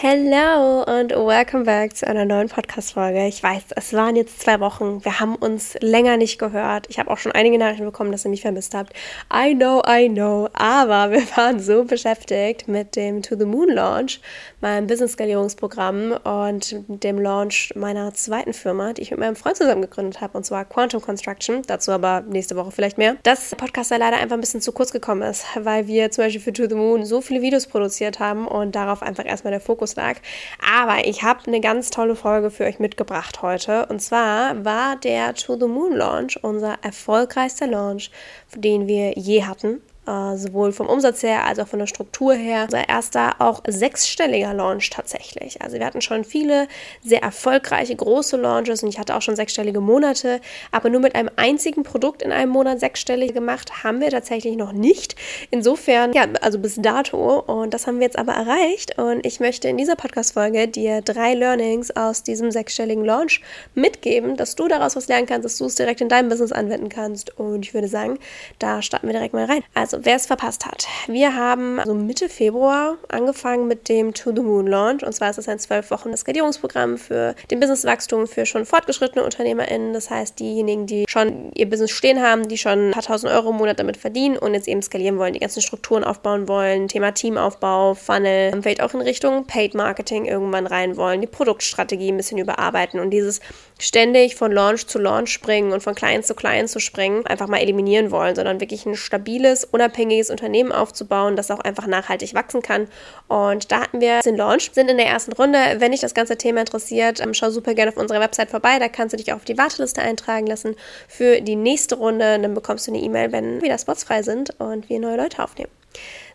[0.00, 3.26] Hello und welcome back zu einer neuen Podcast-Folge.
[3.26, 5.04] Ich weiß, es waren jetzt zwei Wochen.
[5.04, 6.86] Wir haben uns länger nicht gehört.
[6.88, 8.92] Ich habe auch schon einige Nachrichten bekommen, dass ihr mich vermisst habt.
[9.34, 10.48] I know, I know.
[10.52, 14.20] Aber wir waren so beschäftigt mit dem To the Moon Launch,
[14.60, 20.20] meinem Business-Skalierungsprogramm und dem Launch meiner zweiten Firma, die ich mit meinem Freund zusammen gegründet
[20.20, 21.62] habe, und zwar Quantum Construction.
[21.66, 23.16] Dazu aber nächste Woche vielleicht mehr.
[23.24, 26.22] Dass der Podcast da leider einfach ein bisschen zu kurz gekommen ist, weil wir zum
[26.22, 29.60] Beispiel für To the Moon so viele Videos produziert haben und darauf einfach erstmal der
[29.60, 30.16] Fokus lag.
[30.60, 33.86] Aber ich habe eine ganz tolle Folge für euch mitgebracht heute.
[33.86, 38.10] Und zwar war der To the Moon Launch unser erfolgreichster Launch,
[38.54, 42.64] den wir je hatten äh, sowohl vom Umsatz her als auch von der Struktur her.
[42.64, 45.60] Unser erster auch sechsstelliger Launch tatsächlich.
[45.60, 46.66] Also wir hatten schon viele
[47.04, 50.40] sehr erfolgreiche große Launches und ich hatte auch schon sechsstellige Monate,
[50.72, 54.72] aber nur mit einem einzigen Produkt in einem Monat sechsstellig gemacht haben wir tatsächlich noch
[54.72, 55.14] nicht.
[55.50, 59.68] Insofern, ja, also bis dato und das haben wir jetzt aber erreicht und ich möchte
[59.68, 63.42] in dieser Podcast-Folge dir drei Learnings aus diesem sechsstelligen Launch
[63.74, 66.88] mitgeben, dass du daraus was lernen kannst, dass du es direkt in deinem Business anwenden
[66.88, 68.18] kannst und ich würde sagen,
[68.58, 69.62] da starten wir direkt mal rein.
[69.74, 74.42] Also wer es verpasst hat, wir haben also Mitte Februar angefangen mit dem To the
[74.42, 75.02] Moon Launch.
[75.04, 79.92] Und zwar ist es ein zwölf Wochen Skalierungsprogramm für den Businesswachstum für schon fortgeschrittene UnternehmerInnen.
[79.92, 83.50] Das heißt, diejenigen, die schon ihr Business stehen haben, die schon ein paar tausend Euro
[83.50, 87.12] im Monat damit verdienen und jetzt eben skalieren wollen, die ganzen Strukturen aufbauen wollen, Thema
[87.12, 92.38] Teamaufbau, Funnel, vielleicht auch in Richtung Paid Marketing irgendwann rein wollen, die Produktstrategie ein bisschen
[92.38, 93.40] überarbeiten und dieses
[93.78, 97.58] ständig von Launch zu Launch springen und von Client zu Client zu springen, einfach mal
[97.58, 99.87] eliminieren wollen, sondern wirklich ein stabiles, unabhängiges
[100.30, 102.88] Unternehmen aufzubauen, das auch einfach nachhaltig wachsen kann.
[103.28, 105.58] Und da hatten wir den Launch, sind in der ersten Runde.
[105.78, 108.78] Wenn dich das ganze Thema interessiert, ähm, schau super gerne auf unserer Website vorbei.
[108.78, 110.76] Da kannst du dich auch auf die Warteliste eintragen lassen
[111.08, 112.38] für die nächste Runde.
[112.38, 115.70] Dann bekommst du eine E-Mail, wenn wieder Spots frei sind und wir neue Leute aufnehmen.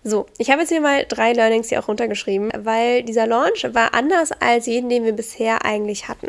[0.06, 3.94] So, ich habe jetzt hier mal drei Learnings hier auch runtergeschrieben, weil dieser Launch war
[3.94, 6.28] anders als jeden, den wir bisher eigentlich hatten.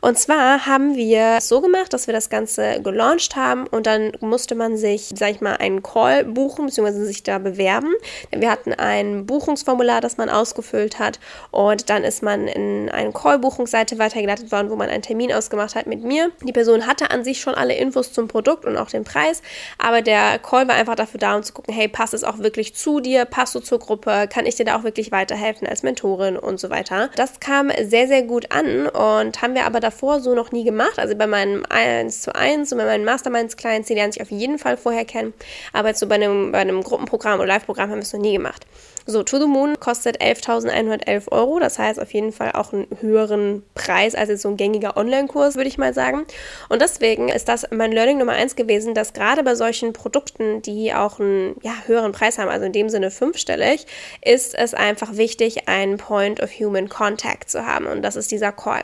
[0.00, 4.54] Und zwar haben wir so gemacht, dass wir das Ganze gelauncht haben und dann musste
[4.54, 7.92] man sich, sag ich mal, einen Call buchen, beziehungsweise sich da bewerben.
[8.30, 11.18] Wir hatten ein Buchungsformular, das man ausgefüllt hat
[11.50, 15.88] und dann ist man in eine Call-Buchungsseite weitergeleitet worden, wo man einen Termin ausgemacht hat
[15.88, 16.30] mit mir.
[16.44, 19.42] Die Person hatte an sich schon alle Infos zum Produkt und auch den Preis,
[19.78, 22.76] aber der Call war einfach dafür da, um zu gucken, hey, passt es auch wirklich
[22.76, 26.36] zu dir, passt du zur Gruppe, kann ich dir da auch wirklich weiterhelfen als Mentorin
[26.36, 27.10] und so weiter.
[27.16, 30.98] Das kam sehr, sehr gut an und haben wir aber davor so noch nie gemacht.
[30.98, 34.58] Also bei meinem 1 zu 1 und bei meinen Masterminds-Clients, die lernen sich auf jeden
[34.58, 35.32] Fall vorher kennen.
[35.72, 38.34] Aber jetzt so bei einem, bei einem Gruppenprogramm oder Live-Programm haben wir es noch nie
[38.34, 38.66] gemacht.
[39.06, 41.58] So, To the Moon kostet 11.111 Euro.
[41.58, 45.56] Das heißt auf jeden Fall auch einen höheren Preis als jetzt so ein gängiger Online-Kurs,
[45.56, 46.26] würde ich mal sagen.
[46.68, 50.92] Und deswegen ist das mein Learning Nummer 1 gewesen, dass gerade bei solchen Produkten, die
[50.92, 53.86] auch einen ja, höheren Preis haben, also in dem Sinne fünfstellig,
[54.20, 57.86] ist es einfach wichtig, einen Point of Human Contact zu haben.
[57.86, 58.82] Und das ist dieser Call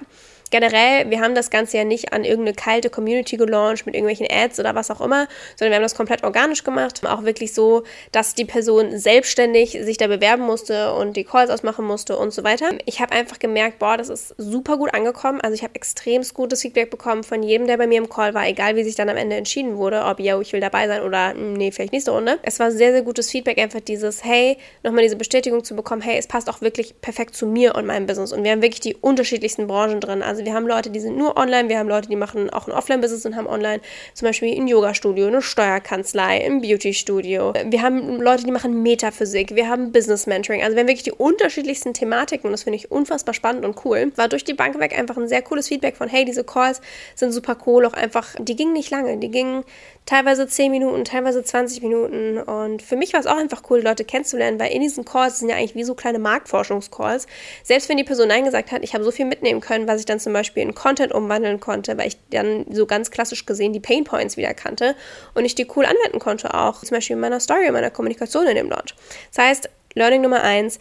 [0.55, 4.61] generell, wir haben das Ganze ja nicht an irgendeine kalte Community gelauncht mit irgendwelchen Ads
[4.61, 5.27] oder was auch immer,
[5.57, 7.05] sondern wir haben das komplett organisch gemacht.
[7.05, 7.83] Auch wirklich so,
[8.13, 12.45] dass die Person selbstständig sich da bewerben musste und die Calls ausmachen musste und so
[12.45, 12.69] weiter.
[12.85, 15.41] Ich habe einfach gemerkt, boah, das ist super gut angekommen.
[15.41, 18.47] Also ich habe extrem gutes Feedback bekommen von jedem, der bei mir im Call war,
[18.47, 21.31] egal wie sich dann am Ende entschieden wurde, ob yo, ich will dabei sein oder
[21.31, 22.39] hm, nee, vielleicht nächste Runde.
[22.43, 26.17] Es war sehr, sehr gutes Feedback, einfach dieses, hey, nochmal diese Bestätigung zu bekommen, hey,
[26.17, 28.33] es passt auch wirklich perfekt zu mir und meinem Business.
[28.33, 30.23] Und wir haben wirklich die unterschiedlichsten Branchen drin.
[30.45, 32.73] Also wir haben Leute, die sind nur online, wir haben Leute, die machen auch ein
[32.73, 33.81] Offline-Business und haben online
[34.13, 37.55] zum Beispiel ein Yoga-Studio, eine Steuerkanzlei, ein Beauty-Studio.
[37.65, 40.63] Wir haben Leute, die machen Metaphysik, wir haben Business-Mentoring.
[40.63, 44.13] Also wir haben wirklich die unterschiedlichsten Thematiken und das finde ich unfassbar spannend und cool.
[44.17, 46.83] War durch die Bank weg einfach ein sehr cooles Feedback von, hey, diese Calls
[47.15, 49.65] sind super cool, auch einfach, die gingen nicht lange, die gingen
[50.07, 54.05] teilweise 10 Minuten, teilweise 20 Minuten und für mich war es auch einfach cool, Leute
[54.05, 57.27] kennenzulernen, weil in diesen Calls sind ja eigentlich wie so kleine Marktforschungscalls.
[57.63, 60.07] Selbst wenn die Person Nein gesagt hat, ich habe so viel mitnehmen können, was ich
[60.07, 63.81] dann zum Beispiel in Content umwandeln konnte, weil ich dann so ganz klassisch gesehen die
[63.81, 64.97] Pain Points wieder kannte
[65.35, 68.47] und ich die cool anwenden konnte, auch zum Beispiel in meiner Story, in meiner Kommunikation
[68.47, 68.95] in dem Launch.
[69.33, 70.81] Das heißt, Learning Nummer eins,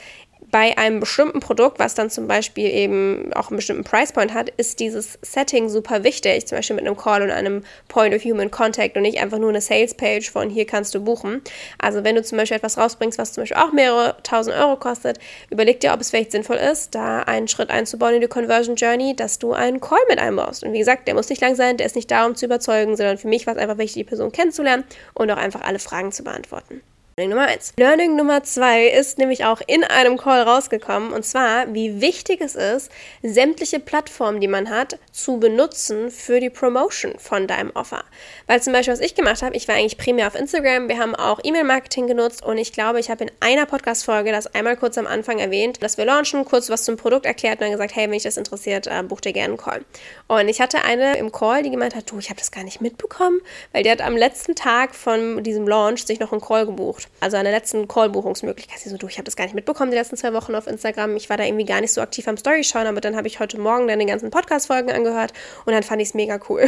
[0.53, 4.51] bei einem bestimmten Produkt, was dann zum Beispiel eben auch einen bestimmten Price Point hat,
[4.51, 8.51] ist dieses Setting super wichtig, zum Beispiel mit einem Call und einem Point of Human
[8.51, 11.41] Contact und nicht einfach nur eine Sales Page von hier kannst du buchen.
[11.79, 15.17] Also wenn du zum Beispiel etwas rausbringst, was zum Beispiel auch mehrere tausend Euro kostet,
[15.50, 19.15] überleg dir, ob es vielleicht sinnvoll ist, da einen Schritt einzubauen in die Conversion Journey,
[19.15, 20.63] dass du einen Call mit einbaust.
[20.63, 22.95] Und wie gesagt, der muss nicht lang sein, der ist nicht da, um zu überzeugen,
[22.95, 24.83] sondern für mich war es einfach wichtig, die Person kennenzulernen
[25.15, 26.83] und auch einfach alle Fragen zu beantworten.
[27.15, 27.74] Learning Nummer 1.
[27.77, 32.56] Learning Nummer 2 ist nämlich auch in einem Call rausgekommen und zwar, wie wichtig es
[32.56, 38.04] ist, sämtliche Plattformen, die man hat, zu benutzen für die Promotion von deinem Offer.
[38.48, 41.13] Weil zum Beispiel, was ich gemacht habe, ich war eigentlich primär auf Instagram, wir haben
[41.13, 45.06] auch E-Mail-Marketing genutzt und ich glaube, ich habe in einer Podcast-Folge das einmal kurz am
[45.06, 48.13] Anfang erwähnt, dass wir launchen, kurz was zum Produkt erklärt und dann gesagt, hey, wenn
[48.13, 49.86] dich das interessiert, äh, buch dir gerne einen Call.
[50.27, 52.81] Und ich hatte eine im Call, die gemeint hat, du, ich habe das gar nicht
[52.81, 53.39] mitbekommen,
[53.71, 57.02] weil die hat am letzten Tag von diesem Launch sich noch einen Call gebucht gebucht.
[57.19, 58.79] Also an der letzten Call-Buchungsmöglichkeit.
[58.79, 61.15] Sie so, du, ich habe das gar nicht mitbekommen die letzten zwei Wochen auf Instagram.
[61.15, 63.39] Ich war da irgendwie gar nicht so aktiv am Story schauen, aber dann habe ich
[63.39, 65.33] heute Morgen dann den ganzen Podcast-Folgen angehört
[65.65, 66.67] und dann fand ich es mega cool.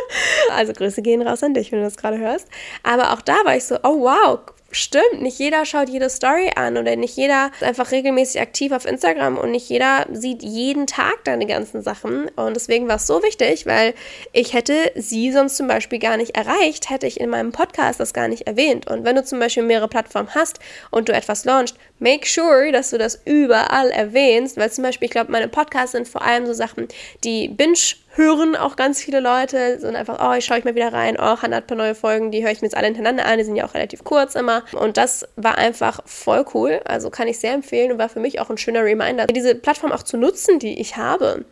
[0.50, 2.48] also Grüße gehen raus an dich, wenn du das gerade hörst.
[2.82, 4.40] Aber auch da war ich so, oh wow,
[4.76, 8.84] stimmt, nicht jeder schaut jede Story an oder nicht jeder ist einfach regelmäßig aktiv auf
[8.84, 12.28] Instagram und nicht jeder sieht jeden Tag deine ganzen Sachen.
[12.36, 13.94] Und deswegen war es so wichtig, weil
[14.32, 18.14] ich hätte sie sonst zum Beispiel gar nicht erreicht, hätte ich in meinem Podcast das
[18.14, 18.86] gar nicht erwähnt.
[18.86, 22.90] Und wenn du zum Beispiel mehrere Plattformen hast und du etwas launchst, make sure, dass
[22.90, 26.52] du das überall erwähnst, weil zum Beispiel, ich glaube, meine Podcasts sind vor allem so
[26.52, 26.88] Sachen,
[27.24, 27.76] die binge
[28.16, 31.36] hören auch ganz viele Leute und einfach, oh, ich schaue ich mal wieder rein, oh,
[31.42, 33.44] Hannah hat ein paar neue Folgen, die höre ich mir jetzt alle hintereinander an, die
[33.44, 34.64] sind ja auch relativ kurz immer.
[34.72, 38.40] Und das war einfach voll cool, also kann ich sehr empfehlen und war für mich
[38.40, 41.44] auch ein schöner Reminder, diese Plattform auch zu nutzen, die ich habe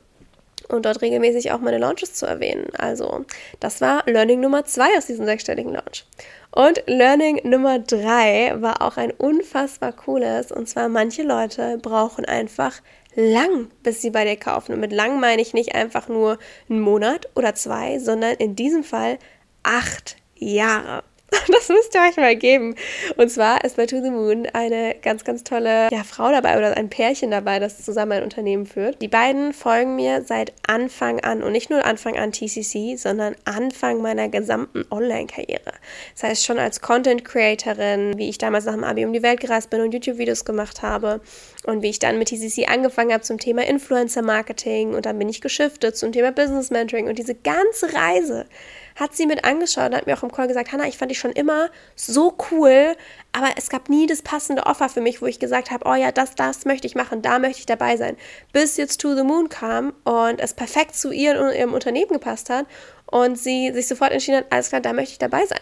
[0.68, 2.68] und dort regelmäßig auch meine Launches zu erwähnen.
[2.78, 3.24] Also,
[3.60, 6.06] das war Learning Nummer zwei aus diesem sechsstelligen Launch.
[6.50, 10.52] Und Learning Nummer drei war auch ein unfassbar cooles.
[10.52, 12.80] Und zwar, manche Leute brauchen einfach
[13.14, 14.72] lang, bis sie bei dir kaufen.
[14.72, 16.38] Und mit lang meine ich nicht einfach nur
[16.68, 19.18] einen Monat oder zwei, sondern in diesem Fall
[19.62, 21.04] acht Jahre.
[21.48, 22.74] Das müsst ihr euch mal geben.
[23.16, 26.76] Und zwar ist bei To the Moon eine ganz, ganz tolle ja, Frau dabei oder
[26.76, 29.00] ein Pärchen dabei, das zusammen ein Unternehmen führt.
[29.00, 34.00] Die beiden folgen mir seit Anfang an und nicht nur Anfang an TCC, sondern Anfang
[34.00, 35.72] meiner gesamten Online-Karriere.
[36.14, 39.70] Das heißt, schon als Content-Creatorin, wie ich damals nach dem Abi um die Welt gereist
[39.70, 41.20] bin und YouTube-Videos gemacht habe
[41.64, 45.40] und wie ich dann mit TCC angefangen habe zum Thema Influencer-Marketing und dann bin ich
[45.40, 48.46] geschiftet zum Thema Business-Mentoring und diese ganze Reise
[48.94, 51.18] hat sie mit angeschaut und hat mir auch im Call gesagt, Hannah, ich fand dich
[51.18, 52.96] schon immer so cool,
[53.32, 56.12] aber es gab nie das passende Offer für mich, wo ich gesagt habe, oh ja,
[56.12, 58.16] das, das möchte ich machen, da möchte ich dabei sein.
[58.52, 62.50] Bis jetzt To the Moon kam und es perfekt zu ihr und ihrem Unternehmen gepasst
[62.50, 62.66] hat
[63.06, 65.60] und sie sich sofort entschieden hat, alles klar, da möchte ich dabei sein.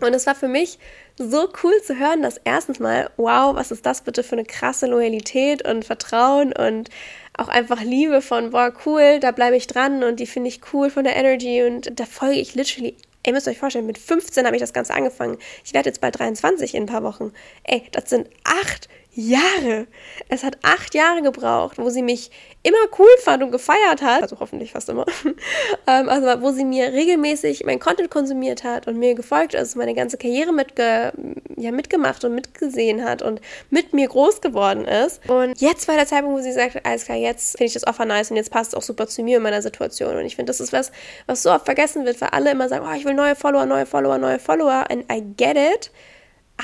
[0.00, 0.78] Und es war für mich
[1.18, 4.86] so cool zu hören, dass erstens mal, wow, was ist das bitte für eine krasse
[4.86, 6.88] Loyalität und Vertrauen und
[7.36, 10.90] auch einfach Liebe von, boah, cool, da bleibe ich dran und die finde ich cool
[10.90, 12.96] von der Energy und da folge ich literally.
[13.24, 15.38] Ihr müsst euch vorstellen, mit 15 habe ich das Ganze angefangen.
[15.64, 17.32] Ich werde jetzt bald 23 in ein paar Wochen.
[17.62, 19.86] Ey, das sind acht Jahre.
[20.28, 22.30] Es hat acht Jahre gebraucht, wo sie mich
[22.62, 24.22] immer cool fand und gefeiert hat.
[24.22, 25.04] Also hoffentlich fast immer.
[25.86, 29.94] ähm, also wo sie mir regelmäßig mein Content konsumiert hat und mir gefolgt ist, meine
[29.94, 31.12] ganze Karriere mitge
[31.56, 35.20] ja, mitgemacht und mitgesehen hat und mit mir groß geworden ist.
[35.28, 38.06] Und jetzt war der Zeitpunkt, wo sie sagt, alles klar, jetzt finde ich das Offer
[38.06, 40.16] nice und jetzt passt es auch super zu mir in meiner Situation.
[40.16, 40.90] Und ich finde, das ist was,
[41.26, 43.86] was so oft vergessen wird, weil alle immer sagen, oh, ich will neue Follower, neue
[43.86, 44.86] Follower, neue Follower.
[44.90, 45.90] And I get it.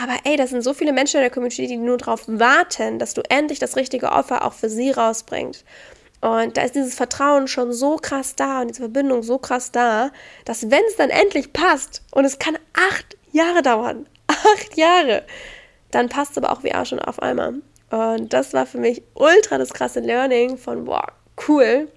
[0.02, 3.14] Aber ey, das sind so viele Menschen in der Community, die nur darauf warten, dass
[3.14, 5.64] du endlich das richtige Offer auch für sie rausbringst.
[6.20, 10.10] Und da ist dieses Vertrauen schon so krass da und diese Verbindung so krass da,
[10.44, 15.25] dass wenn es dann endlich passt, und es kann acht Jahre dauern, acht Jahre,
[15.90, 17.54] dann passt es aber auch wie Arsch und auf einmal.
[17.90, 21.06] Und das war für mich ultra das krasse Learning von, boah,
[21.49, 21.88] cool,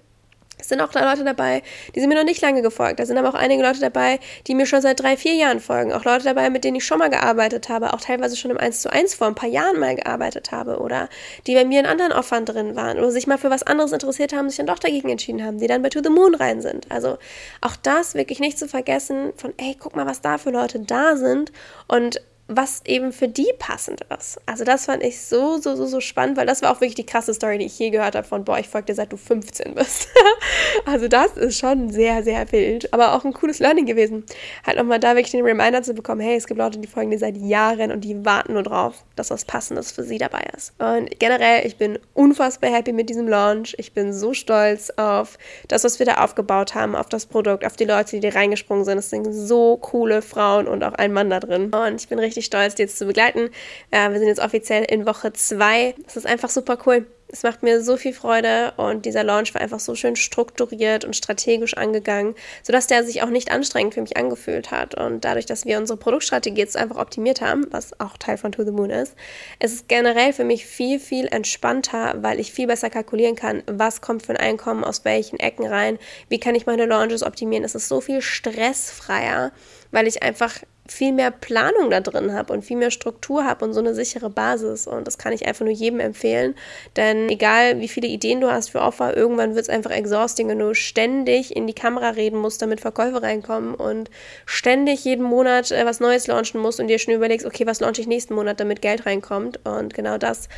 [0.62, 1.62] es sind auch Leute dabei,
[1.94, 3.00] die sind mir noch nicht lange gefolgt.
[3.00, 5.92] Da sind aber auch einige Leute dabei, die mir schon seit drei, vier Jahren folgen.
[5.92, 8.80] Auch Leute dabei, mit denen ich schon mal gearbeitet habe, auch teilweise schon im 1
[8.80, 11.08] zu 1 vor ein paar Jahren mal gearbeitet habe oder
[11.48, 14.32] die bei mir in anderen Offern drin waren oder sich mal für was anderes interessiert
[14.32, 16.86] haben, sich dann doch dagegen entschieden haben, die dann bei To the Moon rein sind.
[16.90, 17.18] Also
[17.60, 21.16] auch das wirklich nicht zu vergessen von, ey, guck mal, was da für Leute da
[21.16, 21.50] sind
[21.88, 22.20] und
[22.56, 24.40] was eben für die passend ist.
[24.46, 27.06] Also das fand ich so, so, so, so spannend, weil das war auch wirklich die
[27.06, 29.74] krasse Story, die ich je gehört habe von, boah, ich folge dir seit du 15
[29.74, 30.08] bist.
[30.86, 34.24] also das ist schon sehr, sehr wild, aber auch ein cooles Learning gewesen.
[34.66, 37.18] Halt nochmal da wirklich den Reminder zu bekommen, hey, es gibt Leute, die folgen dir
[37.18, 40.72] seit Jahren und die warten nur drauf, dass was Passendes für sie dabei ist.
[40.78, 43.74] Und generell, ich bin unfassbar happy mit diesem Launch.
[43.78, 47.76] Ich bin so stolz auf das, was wir da aufgebaut haben, auf das Produkt, auf
[47.76, 48.98] die Leute, die da reingesprungen sind.
[48.98, 51.70] Es sind so coole Frauen und auch ein Mann da drin.
[51.72, 53.50] Und ich bin richtig richtig stolz, dir jetzt zu begleiten.
[53.90, 55.94] Äh, wir sind jetzt offiziell in Woche zwei.
[56.04, 57.06] Das ist einfach super cool.
[57.28, 61.16] Es macht mir so viel Freude und dieser Launch war einfach so schön strukturiert und
[61.16, 64.94] strategisch angegangen, sodass der sich auch nicht anstrengend für mich angefühlt hat.
[64.94, 68.64] Und dadurch, dass wir unsere Produktstrategie jetzt einfach optimiert haben, was auch Teil von To
[68.64, 69.14] the Moon ist,
[69.60, 74.02] ist es generell für mich viel, viel entspannter, weil ich viel besser kalkulieren kann, was
[74.02, 77.64] kommt für ein Einkommen aus welchen Ecken rein, wie kann ich meine Launches optimieren.
[77.64, 79.52] Es ist so viel stressfreier,
[79.90, 80.56] weil ich einfach
[80.88, 84.30] viel mehr Planung da drin habe und viel mehr Struktur habe und so eine sichere
[84.30, 84.88] Basis.
[84.88, 86.56] Und das kann ich einfach nur jedem empfehlen.
[86.96, 90.58] Denn egal wie viele Ideen du hast für Offer, irgendwann wird es einfach exhausting, wenn
[90.58, 94.10] du ständig in die Kamera reden musst, damit Verkäufe reinkommen und
[94.44, 98.00] ständig jeden Monat äh, was Neues launchen musst und dir schon überlegst, okay, was launche
[98.00, 99.60] ich nächsten Monat, damit Geld reinkommt.
[99.64, 100.48] Und genau das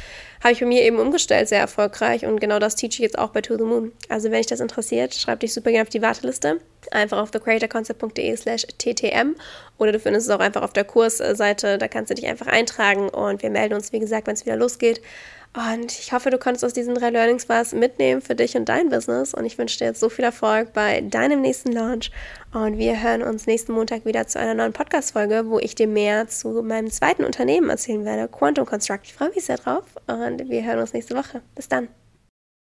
[0.42, 2.24] habe ich bei mir eben umgestellt, sehr erfolgreich.
[2.24, 3.92] Und genau das teach ich jetzt auch bei To the Moon.
[4.08, 6.60] Also wenn dich das interessiert, schreib dich super gerne auf die Warteliste.
[6.90, 9.36] Einfach auf thecreatorconcept.de slash ttm
[9.78, 13.08] oder du findest es auch einfach auf der Kursseite, da kannst du dich einfach eintragen
[13.08, 15.00] und wir melden uns, wie gesagt, wenn es wieder losgeht.
[15.56, 18.88] Und ich hoffe, du konntest aus diesen drei Learnings was mitnehmen für dich und dein
[18.88, 19.34] Business.
[19.34, 22.10] Und ich wünsche dir jetzt so viel Erfolg bei deinem nächsten Launch.
[22.52, 26.26] Und wir hören uns nächsten Montag wieder zu einer neuen Podcast-Folge, wo ich dir mehr
[26.26, 29.00] zu meinem zweiten Unternehmen erzählen werde, Quantum Construct.
[29.04, 31.40] Ich freue mich sehr drauf und wir hören uns nächste Woche.
[31.54, 31.88] Bis dann.